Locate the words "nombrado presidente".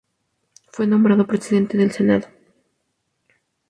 0.87-1.77